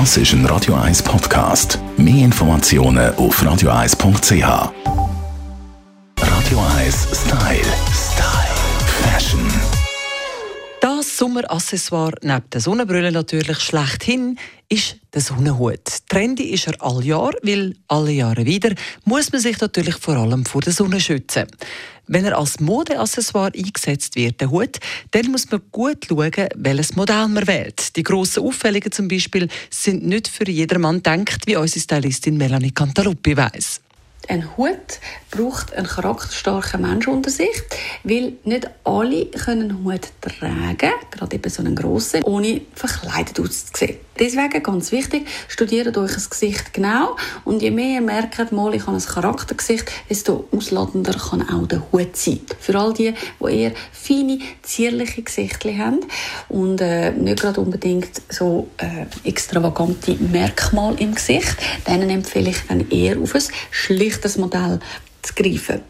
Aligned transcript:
Das 0.00 0.16
ist 0.16 0.32
ein 0.32 0.44
Radio 0.46 0.74
1 0.74 1.04
Podcast. 1.04 1.78
Mehr 1.96 2.24
Informationen 2.24 3.14
auf 3.14 3.40
radio1.ch. 3.40 4.42
Radio 6.18 6.58
1 6.78 7.08
Style. 7.12 7.62
Style. 7.92 8.56
Fashion. 9.04 9.48
Das 10.80 11.16
Sommeraccessoire 11.16 12.16
neben 12.22 12.50
der 12.52 12.60
Sonnenbrille 12.60 13.12
natürlich 13.12 13.60
schlechthin 13.60 14.36
ist 14.68 14.96
der 15.14 15.20
Sonnenhut. 15.20 15.84
Trendy 16.08 16.50
ist 16.50 16.66
er 16.66 16.74
all 16.80 17.04
Jahr, 17.04 17.32
weil 17.44 17.76
alle 17.86 18.10
Jahre 18.10 18.44
wieder 18.44 18.74
muss 19.04 19.30
man 19.30 19.40
sich 19.40 19.60
natürlich 19.60 19.94
vor 19.94 20.16
allem 20.16 20.44
vor 20.44 20.60
der 20.60 20.72
Sonne 20.72 20.98
schützen. 20.98 21.46
Wenn 22.06 22.24
er 22.24 22.38
als 22.38 22.60
Modeaccessoire 22.60 23.52
eingesetzt 23.54 24.16
wird, 24.16 24.40
der 24.40 24.50
Hut, 24.50 24.78
dann 25.12 25.30
muss 25.30 25.50
man 25.50 25.62
gut 25.72 26.06
schauen, 26.08 26.48
welches 26.56 26.96
Modell 26.96 27.28
man 27.28 27.46
wählt. 27.46 27.96
Die 27.96 28.02
grossen 28.02 28.42
Auffälligen 28.42 28.92
zum 28.92 29.08
Beispiel 29.08 29.48
sind 29.70 30.04
nicht 30.04 30.28
für 30.28 30.48
jedermann 30.48 31.02
denkt, 31.02 31.46
wie 31.46 31.56
unsere 31.56 31.80
Stylistin 31.80 32.36
Melanie 32.36 32.72
Cantaluppi 32.72 33.36
weiss. 33.36 33.80
Ein 34.28 34.56
Hut 34.56 35.00
braucht 35.30 35.74
einen 35.74 35.86
charakterstarken 35.86 36.82
Mensch 36.82 37.08
unter 37.08 37.30
sich, 37.30 37.62
weil 38.04 38.34
nicht 38.44 38.68
alle 38.84 39.26
können 39.26 39.70
einen 39.70 39.84
Hut 39.84 40.08
tragen, 40.20 40.92
gerade 41.10 41.36
eben 41.36 41.50
so 41.50 41.62
einen 41.62 41.74
grossen, 41.74 42.22
ohne 42.24 42.62
verkleidet 42.74 43.40
auszusehen. 43.40 43.98
Deswegen 44.16 44.62
ganz 44.62 44.92
wichtig, 44.92 45.26
studiert 45.48 45.96
euch 45.98 46.14
das 46.14 46.30
Gesicht 46.30 46.72
genau 46.72 47.16
und 47.44 47.62
je 47.62 47.72
mehr 47.72 47.96
ihr 47.96 48.00
merkt, 48.00 48.52
mal 48.52 48.72
ich 48.72 48.86
habe 48.86 48.96
ein 48.96 49.02
Charaktergesicht, 49.02 49.90
desto 50.08 50.48
ausladender 50.52 51.14
kann 51.14 51.48
auch 51.48 51.66
der 51.66 51.82
Hut 51.90 52.16
sein. 52.16 52.40
Für 52.60 52.78
all 52.78 52.94
die, 52.94 53.12
die 53.40 53.52
eher 53.52 53.72
feine, 53.90 54.38
zierliche 54.62 55.22
Gesichter 55.22 55.76
haben 55.76 56.00
und 56.48 56.80
äh, 56.80 57.10
nicht 57.10 57.40
gerade 57.40 57.60
unbedingt 57.60 58.22
so 58.28 58.68
äh, 58.76 59.06
extravagante 59.28 60.14
Merkmale 60.14 60.96
im 60.98 61.16
Gesicht, 61.16 61.56
denen 61.88 62.08
empfehle 62.08 62.50
ich 62.50 62.58
dann 62.68 62.88
eher 62.90 63.18
auf 63.18 63.34
ein 63.34 63.42
schlichtes 63.72 64.13
Modell 64.36 64.80
zu 65.22 65.34
greifen. 65.34 65.80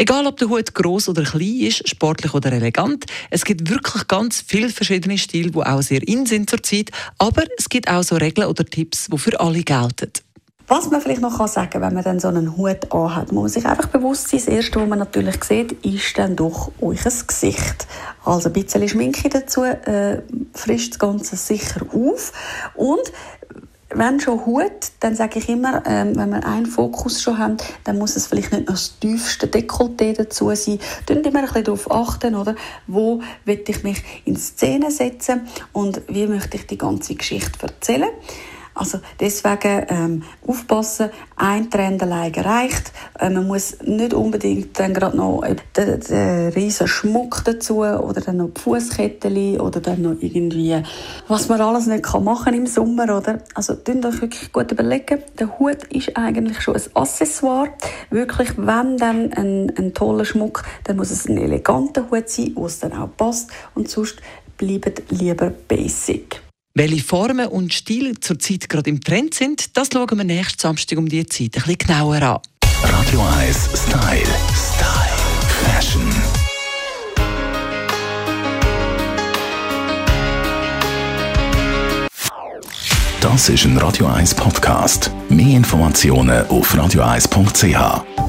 Egal, 0.00 0.28
ob 0.28 0.36
der 0.36 0.48
Hut 0.48 0.74
groß 0.74 1.08
oder 1.08 1.24
klein 1.24 1.58
ist, 1.60 1.88
sportlich 1.88 2.32
oder 2.32 2.52
elegant, 2.52 3.06
es 3.30 3.44
gibt 3.44 3.68
wirklich 3.68 4.06
ganz 4.06 4.44
viele 4.46 4.68
verschiedene 4.68 5.18
Stile, 5.18 5.50
die 5.50 5.58
auch 5.58 5.82
sehr 5.82 6.06
in 6.06 6.24
sind 6.24 6.48
zurzeit. 6.48 6.92
Aber 7.18 7.42
es 7.56 7.68
gibt 7.68 7.90
auch 7.90 8.04
so 8.04 8.14
Regeln 8.14 8.46
oder 8.46 8.64
Tipps, 8.64 9.08
die 9.12 9.18
für 9.18 9.40
alle 9.40 9.64
gelten. 9.64 10.12
Was 10.68 10.88
man 10.90 11.00
vielleicht 11.00 11.22
noch 11.22 11.48
sagen 11.48 11.70
kann, 11.70 11.82
wenn 11.82 11.94
man 11.94 12.04
dann 12.04 12.20
so 12.20 12.28
einen 12.28 12.56
Hut 12.56 12.92
anhat, 12.92 13.32
muss 13.32 13.42
man 13.42 13.48
sich 13.48 13.64
einfach 13.64 13.88
bewusst 13.88 14.28
sein, 14.28 14.38
das 14.38 14.48
Erste, 14.48 14.78
was 14.78 14.88
man 14.88 14.98
natürlich 14.98 15.42
sieht, 15.42 15.72
ist 15.84 16.16
dann 16.16 16.36
doch 16.36 16.70
euer 16.80 16.94
Gesicht. 16.94 17.88
Also 18.24 18.50
ein 18.50 18.52
bisschen 18.52 18.86
Schminke 18.86 19.30
dazu 19.30 19.64
äh, 19.64 20.22
frischt 20.52 20.92
das 20.92 20.98
Ganze 20.98 21.36
sicher 21.36 21.80
auf. 21.92 22.32
Und 22.74 23.10
wenn 23.90 24.20
schon 24.20 24.44
Hut, 24.44 24.92
dann 25.00 25.14
sage 25.14 25.38
ich 25.38 25.48
immer, 25.48 25.82
ähm, 25.86 26.14
wenn 26.16 26.30
wir 26.30 26.46
einen 26.46 26.66
Fokus 26.66 27.22
schon 27.22 27.38
haben, 27.38 27.56
dann 27.84 27.98
muss 27.98 28.16
es 28.16 28.26
vielleicht 28.26 28.52
nicht 28.52 28.66
noch 28.66 28.74
das 28.74 28.98
tiefste 28.98 29.46
Dekolleté 29.46 30.14
dazu 30.14 30.54
sein. 30.54 30.78
Dann 31.06 31.24
immer 31.24 31.38
ein 31.38 31.46
bisschen 31.46 31.64
darauf 31.64 31.90
achten, 31.90 32.34
oder? 32.34 32.54
Wo 32.86 33.22
will 33.44 33.64
ich 33.66 33.82
mich 33.84 34.02
in 34.24 34.36
Szene 34.36 34.90
setzen 34.90 35.48
und 35.72 36.02
wie 36.08 36.26
möchte 36.26 36.56
ich 36.56 36.66
die 36.66 36.78
ganze 36.78 37.14
Geschichte 37.14 37.58
erzählen? 37.62 38.10
Also 38.78 39.00
deswegen 39.18 39.86
ähm, 39.88 40.22
aufpassen, 40.46 41.10
ein 41.36 41.68
Trend 41.68 42.00
allein 42.02 42.32
reicht. 42.32 42.92
Äh, 43.18 43.30
man 43.30 43.46
muss 43.46 43.78
nicht 43.82 44.14
unbedingt 44.14 44.78
dann 44.78 44.94
gerade 44.94 45.16
noch 45.16 45.42
äh, 45.42 45.56
den, 45.76 46.00
den 46.00 46.48
riesen 46.52 46.86
Schmuck 46.86 47.42
dazu 47.44 47.78
oder 47.78 48.20
dann 48.20 48.36
noch 48.36 48.50
die 48.50 48.60
Fußkettchen 48.60 49.60
oder 49.60 49.80
dann 49.80 50.02
noch 50.02 50.16
irgendwie, 50.20 50.80
was 51.26 51.48
man 51.48 51.60
alles 51.60 51.86
nicht 51.86 52.04
kann 52.04 52.22
machen 52.22 52.54
im 52.54 52.66
Sommer, 52.66 53.16
oder? 53.16 53.40
Also 53.54 53.74
tun 53.74 54.04
euch 54.04 54.20
wirklich 54.22 54.52
gut 54.52 54.70
überlegen. 54.70 55.22
Der 55.38 55.58
Hut 55.58 55.82
ist 55.90 56.16
eigentlich 56.16 56.60
schon 56.60 56.76
ein 56.76 56.82
Accessoire. 56.94 57.70
Wirklich, 58.10 58.56
wenn 58.56 58.96
dann 58.96 59.32
ein, 59.32 59.72
ein 59.76 59.92
toller 59.92 60.24
Schmuck, 60.24 60.62
dann 60.84 60.96
muss 60.96 61.10
es 61.10 61.28
ein 61.28 61.36
eleganter 61.36 62.10
Hut 62.10 62.28
sein, 62.28 62.52
wo 62.54 62.66
es 62.66 62.78
dann 62.78 62.92
auch 62.92 63.08
passt 63.16 63.50
und 63.74 63.88
sonst 63.88 64.20
bleibt 64.56 65.10
lieber 65.10 65.50
basic. 65.50 66.37
Welche 66.78 67.02
Formen 67.02 67.48
und 67.48 67.74
Stile 67.74 68.14
zurzeit 68.20 68.68
gerade 68.68 68.88
im 68.88 69.00
Trend 69.00 69.34
sind, 69.34 69.76
das 69.76 69.88
schauen 69.92 70.16
wir 70.16 70.22
nächsten 70.22 70.60
Samstag 70.60 70.96
um 70.96 71.08
diese 71.08 71.26
Zeit 71.26 71.56
ein 71.56 71.62
bisschen 71.62 71.78
genauer 71.78 72.22
an. 72.22 72.38
Radio 72.84 73.20
1 73.36 73.68
Style. 73.74 74.22
Style. 74.54 75.16
Fashion. 75.64 76.08
Das 83.20 83.48
ist 83.48 83.64
ein 83.64 83.76
Radio 83.78 84.06
1 84.06 84.36
Podcast. 84.36 85.10
Mehr 85.28 85.56
Informationen 85.56 86.46
auf 86.46 86.72
radio1.ch. 86.76 88.27